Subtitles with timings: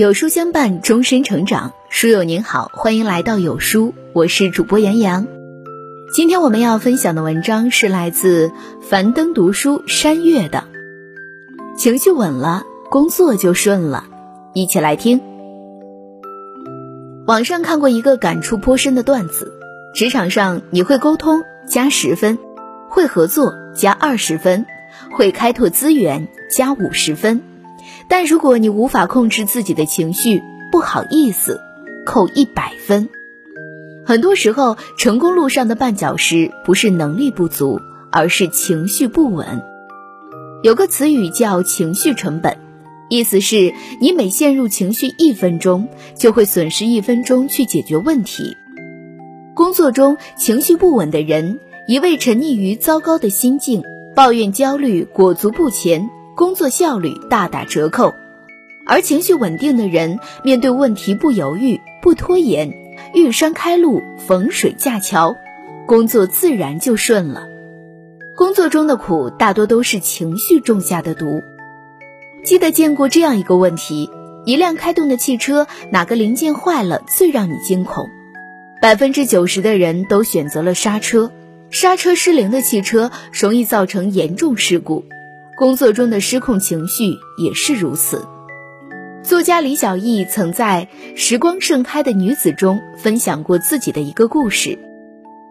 [0.00, 1.74] 有书相伴，终身成长。
[1.90, 5.26] 书友您好，欢迎来到有书，我是主播杨洋。
[6.14, 8.50] 今天我们要分享的文章是来自
[8.80, 10.64] 樊登读书山月的。
[11.76, 14.04] 情绪稳了，工作就顺了。
[14.54, 15.20] 一起来听。
[17.26, 19.52] 网上看过一个感触颇深的段子：
[19.94, 22.38] 职场上你会沟通加十分，
[22.88, 24.64] 会合作加二十分，
[25.10, 27.42] 会开拓资源加五十分。
[28.10, 30.42] 但如果你无法控制自己的情绪，
[30.72, 31.60] 不好意思，
[32.04, 33.08] 扣一百分。
[34.04, 37.78] 很多时候，成功路上的绊脚石不是能力不足，
[38.10, 39.62] 而是情绪不稳。
[40.64, 42.58] 有个词语叫“情绪成本”，
[43.08, 48.56] 意思是你每陷入情绪一分钟，就会损失一分钟去解决问题。
[49.54, 53.84] 工作中情绪不稳的人，一味沉溺于糟糕的心境，
[54.16, 56.10] 抱怨、焦虑，裹足不前。
[56.40, 58.14] 工作效率大打折扣，
[58.86, 62.72] 而情绪稳定的人面对问题不犹豫、不拖延，
[63.12, 65.36] 遇山开路、逢水架桥，
[65.86, 67.46] 工作自然就顺了。
[68.38, 71.42] 工作中的苦大多都是情绪种下的毒。
[72.42, 74.08] 记得见过这样一个问题：
[74.46, 78.08] 一辆开动的汽车哪个零件坏了最让你惊恐？
[78.80, 81.30] 百分之九十的人都选择了刹车。
[81.68, 85.04] 刹车失灵的汽车容易造成严重事故。
[85.60, 88.26] 工作中的失控情绪也是如此。
[89.22, 94.78] 作家李小艺曾在《时光盛开的女子》中分享过自己的一个故事。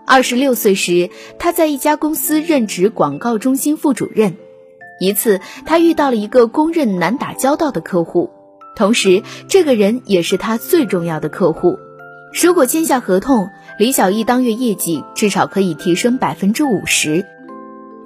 [0.08, 4.36] 二十六岁时，她在一家公司任职广告中心副主任。
[5.00, 8.32] 一次，她遇到了一个公认难打交道的客户，
[8.76, 11.78] 同时这个人也是她最重要的客户。
[12.42, 17.24] 如果签下合同，李小艺当月业绩至少可以提升百分之五十。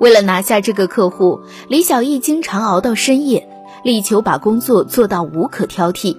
[0.03, 3.47] 为了拿下这个客户，李小艺经常熬到深夜，
[3.85, 6.17] 力求把工作做到无可挑剔。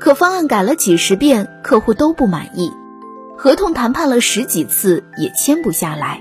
[0.00, 2.72] 可方案改了几十遍，客户都不满意；
[3.38, 6.20] 合同谈判了十几次，也签不下来。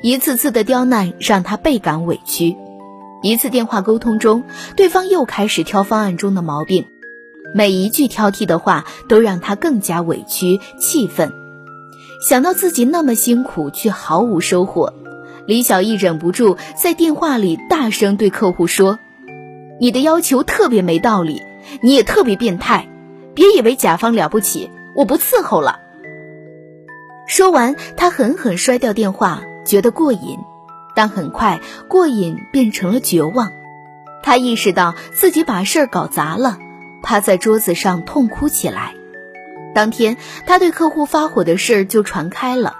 [0.00, 2.56] 一次次的刁难让他倍感委屈。
[3.22, 4.44] 一次电话沟通中，
[4.76, 6.86] 对方又开始挑方案中的毛病，
[7.54, 11.30] 每一句挑剔的话都让他更加委屈气愤。
[12.26, 14.94] 想到自己那么辛苦却毫无收获。
[15.48, 18.98] 李小艺忍不住在电话里大声对客户说
[19.80, 21.42] ：“你的要求特别没道理，
[21.80, 22.86] 你也特别变态，
[23.32, 25.80] 别以为甲方了不起，我不伺候了。”
[27.26, 30.36] 说完，他狠狠摔掉电话，觉得过瘾，
[30.94, 33.50] 但很快过瘾变成了绝望。
[34.22, 36.58] 他意识到自己把事儿搞砸了，
[37.02, 38.92] 趴在桌子上痛哭起来。
[39.74, 42.76] 当天，他对客户发火的事儿就传开了。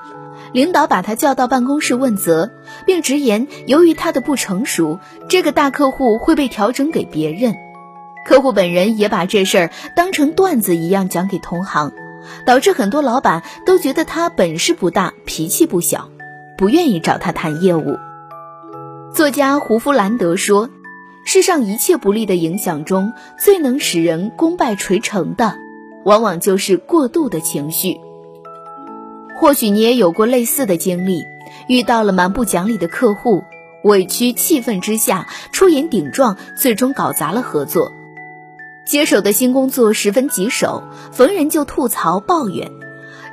[0.52, 2.50] 领导把他叫到办公室问责，
[2.86, 4.98] 并直言，由于他的不成熟，
[5.28, 7.54] 这个大客户会被调整给别人。
[8.26, 11.92] 客户本人也把这事儿当成段子一样讲给同行，
[12.44, 16.10] 导致很多老板都觉得他本事不大，脾气不小，
[16.56, 17.96] 不愿意找他谈业务。
[19.14, 20.68] 作家胡夫兰德说
[21.24, 25.56] ：“世上一切不利的影响中，最能使人功败垂成的，
[26.04, 27.98] 往往就是过度的情绪。”
[29.40, 31.28] 或许你也有过类似的经历，
[31.68, 33.44] 遇到了蛮不讲理的客户，
[33.84, 37.92] 委屈气愤之下出言顶撞，最终搞砸了合作。
[38.84, 40.82] 接手的新工作十分棘手，
[41.12, 42.68] 逢人就吐槽抱怨，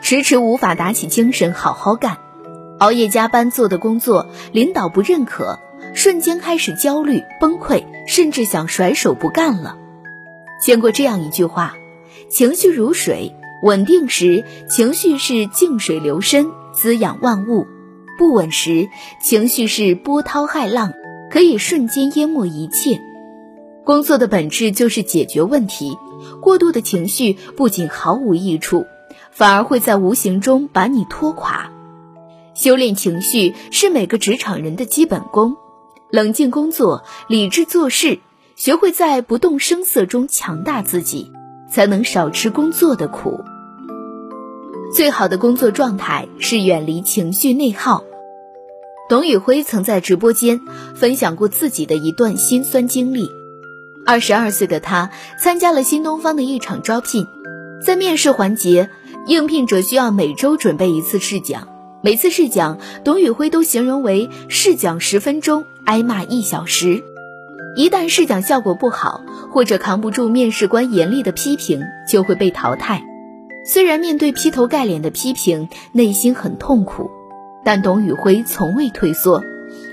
[0.02, 2.18] 迟迟无法打起精神好好干。
[2.78, 5.60] 熬夜加班做的工作，领导不认可，
[5.96, 9.76] 瞬间开始焦虑崩溃，甚至想甩手不干了。
[10.62, 11.74] 见过这样一句话：
[12.30, 13.36] 情绪如水。
[13.66, 17.66] 稳定时，情绪是静水流深，滋养万物；
[18.16, 18.90] 不稳时，
[19.24, 20.94] 情绪是波涛骇浪，
[21.32, 23.02] 可以瞬间淹没一切。
[23.84, 25.98] 工作的本质就是解决问题，
[26.44, 28.86] 过度的情绪不仅毫无益处，
[29.32, 31.72] 反而会在无形中把你拖垮。
[32.54, 35.56] 修炼情绪是每个职场人的基本功，
[36.12, 38.20] 冷静工作，理智做事，
[38.56, 41.32] 学会在不动声色中强大自己，
[41.68, 43.40] 才能少吃工作的苦。
[44.94, 48.04] 最好的工作状态是远离情绪内耗。
[49.08, 50.60] 董宇辉曾在直播间
[50.96, 53.30] 分享过自己的一段心酸经历。
[54.06, 55.10] 二十二岁的他
[55.40, 57.28] 参加了新东方的一场招聘，
[57.84, 58.90] 在面试环节，
[59.28, 61.68] 应聘者需要每周准备一次试讲，
[62.02, 67.04] 每次试讲，董宇辉都形容为试讲十分钟，挨骂一小时。
[67.76, 69.22] 一旦试讲效果不好，
[69.52, 73.04] 或者扛不住面试官严厉的批评，就会被淘汰。
[73.68, 77.10] 虽然面对劈头盖脸的批评，内心很痛苦，
[77.64, 79.44] 但董宇辉从未退缩，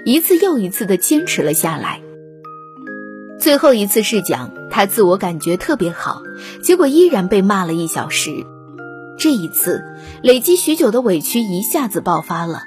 [0.05, 2.01] 一次又一次地坚持了下来。
[3.41, 6.21] 最后一次试讲，他自我感觉特别好，
[6.63, 8.31] 结果依然被骂了一小时。
[9.19, 9.83] 这一次，
[10.23, 12.65] 累积许久的委屈一下子爆发了，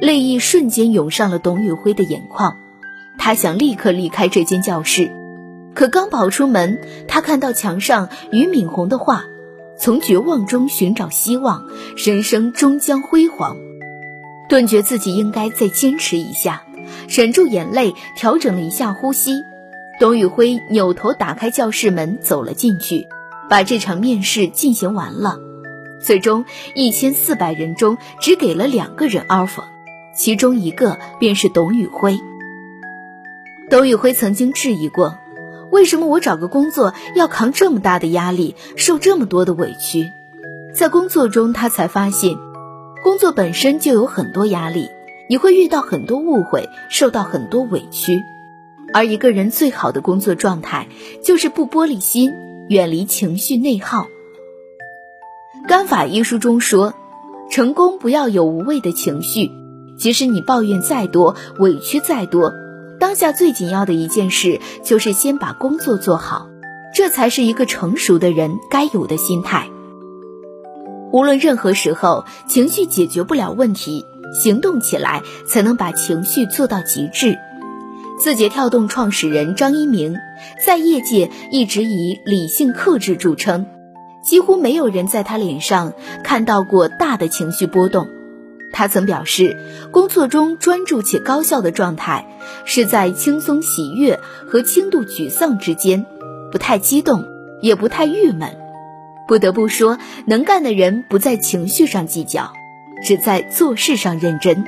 [0.00, 2.56] 泪意瞬间涌上了董宇辉的眼眶。
[3.16, 5.12] 他想立刻离开这间教室，
[5.74, 9.24] 可刚跑出门，他看到墙上俞敏洪的话
[9.78, 11.64] ：“从绝望中寻找希望，
[11.96, 13.56] 人生终将辉煌。”
[14.48, 16.62] 顿觉自己应该再坚持一下，
[17.08, 19.42] 忍住眼泪，调整了一下呼吸。
[20.00, 23.06] 董宇辉扭头打开教室门，走了进去，
[23.50, 25.36] 把这场面试进行完了。
[26.00, 26.44] 最终，
[26.74, 29.64] 一千四百人中只给了两个人 offer，
[30.14, 32.18] 其中一个便是董宇辉。
[33.68, 35.18] 董宇辉曾经质疑过，
[35.70, 40.12] 为什么我找个工作要扛这么大的压力，受这么多的委屈？
[40.74, 42.36] 在工作中，他才发现，
[43.02, 44.88] 工作本身就有很多压力，
[45.28, 48.22] 你会遇到很多误会，受到很多委屈。
[48.94, 50.88] 而一个人最好的工作状态，
[51.22, 52.32] 就是不玻璃心，
[52.68, 54.06] 远离情绪内耗。
[55.68, 56.94] 《干法》一书中说，
[57.50, 59.50] 成功不要有无谓的情绪，
[59.98, 62.54] 即使你抱怨再多，委屈再多，
[63.00, 66.48] 当下最紧要的一件事就是先把工作做好，
[66.94, 69.68] 这才是一个成熟的人该有的心态。
[71.12, 74.04] 无论任何时候，情绪解决不了问题，
[74.42, 77.38] 行动起来才能把情绪做到极致。
[78.18, 80.16] 字节跳动创始人张一鸣
[80.66, 83.64] 在业界一直以理性克制著称，
[84.24, 85.92] 几乎没有人在他脸上
[86.24, 88.08] 看到过大的情绪波动。
[88.78, 89.56] 他曾表示，
[89.90, 92.28] 工作中专注且高效的状态
[92.64, 96.06] 是在轻松喜悦和轻度沮丧之间，
[96.52, 97.24] 不太激动，
[97.60, 98.56] 也不太郁闷。
[99.26, 99.98] 不得不说，
[100.28, 102.52] 能干的人不在情绪上计较，
[103.04, 104.64] 只在做事上认真。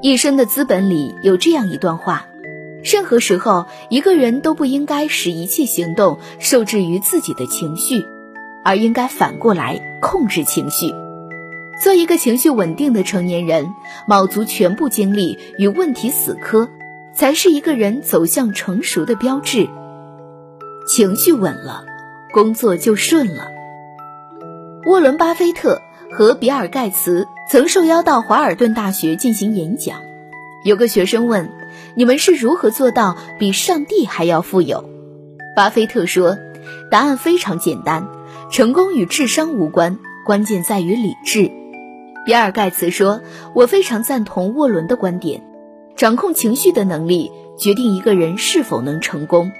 [0.00, 2.26] 一生的资本里有这样一段话。
[2.84, 8.06] 任何时候，一个人都不应该使一切行动受制于自己的情绪，
[8.64, 10.94] 而应该反过来控制情绪，
[11.80, 13.72] 做一个情绪稳定的成年人，
[14.06, 16.68] 卯足全部精力与问题死磕，
[17.14, 19.68] 才是一个人走向成熟的标志。
[20.88, 21.84] 情绪稳了，
[22.32, 23.48] 工作就顺了。
[24.86, 25.80] 沃伦·巴菲特
[26.10, 30.00] 和比尔·盖茨曾受邀到华尔顿大学进行演讲，
[30.64, 31.50] 有个学生问。
[31.94, 34.88] 你们是如何做到比上帝还要富有？
[35.54, 36.38] 巴菲特说
[36.90, 38.08] ：“答案非常简单，
[38.50, 41.52] 成功与智商无关，关键在于理智。”
[42.28, 43.22] 比尔·盖茨说
[43.56, 45.40] ：“我非常赞同沃伦的观点，
[45.96, 49.50] 掌控情绪的能力决定一个人是否能成功。”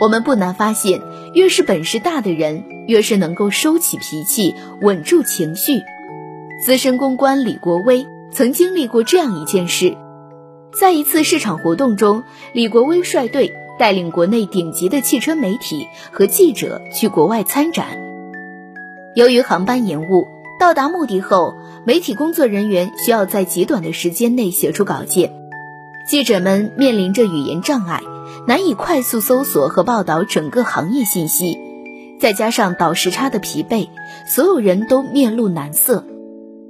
[0.00, 1.02] 我们不难发现，
[1.34, 5.82] 越是本事大的人，越是能够收起脾气，稳住情绪。
[6.64, 9.94] 资深公关李国威曾经历过这样一件事。
[10.72, 12.22] 在一次市场活动中，
[12.54, 17.88] 李国威率队带领国内顶级的汽车媒体和记者去国外参展。
[19.14, 20.28] 由于航班延误，
[20.58, 21.52] 到达目的后，
[21.86, 25.34] 媒体工作人员需要在极短的时间内写出稿件，
[26.08, 28.00] 记者们面临着语言障碍，
[28.46, 31.58] 难以快速搜索和报道整个行业信息，
[32.18, 33.90] 再加上倒时差的疲惫，
[34.26, 36.06] 所有人都面露难色。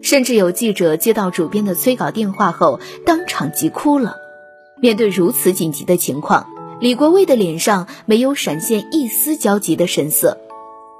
[0.02, 4.16] 甚至有记者接到主编的催稿电话后，当场急哭了。
[4.80, 6.48] 面对如此紧急的情况，
[6.80, 10.38] 李国威的脸上没有闪现一丝焦急的神色，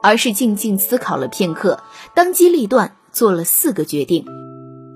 [0.05, 1.81] 而是静静思考了片刻，
[2.15, 4.27] 当机立断做了四个决定：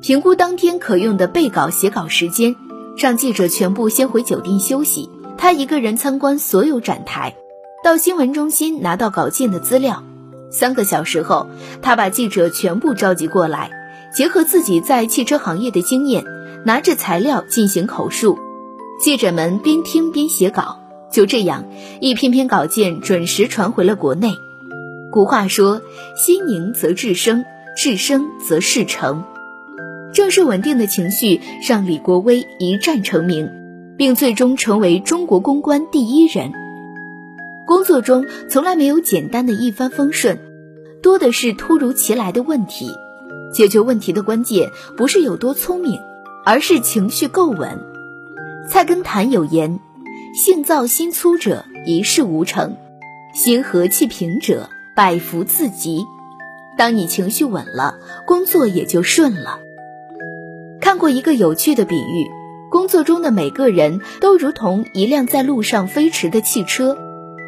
[0.03, 2.57] 评估当天可用的备稿写稿时间，
[2.97, 5.09] 让记者全部先回酒店休息，
[5.39, 7.37] 他一个人参观所有展台，
[7.85, 10.03] 到新闻中心拿到稿件的资料。
[10.51, 11.47] 三个小时后，
[11.81, 13.71] 他把记者全部召集过来。
[14.17, 16.25] 结合自己在汽车行业的经验，
[16.65, 18.39] 拿着材料进行口述，
[18.99, 20.81] 记者们边听边写稿，
[21.13, 21.67] 就这样，
[22.01, 24.33] 一篇篇稿件准时传回了国内。
[25.13, 25.83] 古话说
[26.17, 27.45] ：“心宁则志生，
[27.81, 29.23] 志生则事成。”
[30.13, 33.49] 正是稳定的情绪让李国威一战成名，
[33.97, 36.53] 并最终成为中国公关第一人。
[37.67, 40.39] 工作中从来没有简单的一帆风顺，
[41.03, 42.91] 多的是突如其来的问题。
[43.55, 46.01] 解决问题的关键不是有多聪明，
[46.45, 47.79] 而是情绪够稳。
[48.69, 49.79] 菜根谭有言
[50.35, 52.77] ：“性躁心粗者一事无成，
[53.35, 56.05] 心和气平者百福自集。”
[56.79, 59.59] 当你情绪稳了，工作也就顺了。
[60.81, 62.27] 看过一个有趣的比喻：
[62.71, 66.97] 工作中的每个人都如同一辆在路上飞驰的汽车，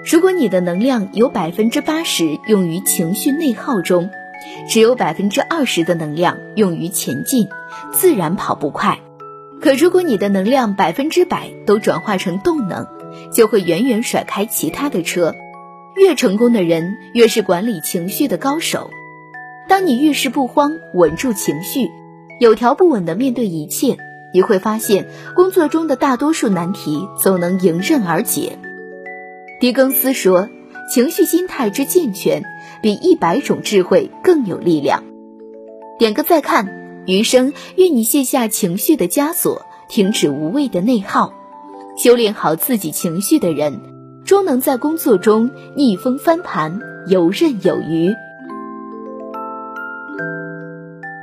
[0.04, 4.10] 如果你的能量有百分之八十用于情绪内耗中。
[4.66, 7.46] 只有百分之二十的能量用于前进，
[7.92, 8.98] 自然跑不快。
[9.60, 12.86] 可如果你的能量百分之百都转化成动能，
[13.34, 15.34] 就会远远甩开其他的车。
[15.94, 18.90] 越成功的人，越是管理情绪的高手。
[19.70, 21.92] 当你遇事不慌，稳住情绪，
[22.40, 23.96] 有条不紊地面对一切，
[24.34, 28.58] 你会发现工作中的大多数难题总能迎刃而解。
[29.60, 30.48] 狄更斯说
[30.92, 32.42] ：“情绪心态之健全，
[32.82, 35.04] 比一百种智慧更有力量。”
[36.00, 41.32] 点个再看，余生愿你卸下情绪的枷锁，停止无谓的内耗，
[41.96, 43.80] 修炼好自己情绪的人，
[44.24, 48.12] 终能在工作中逆风翻盘，游刃有余。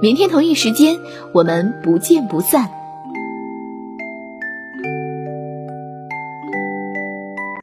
[0.00, 1.00] 明天同一时间，
[1.32, 2.75] 我们不见不散。